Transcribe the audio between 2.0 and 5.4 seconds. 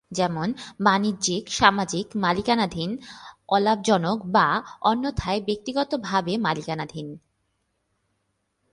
মালিকানাধীন, অলাভজনক, বা অন্যথায়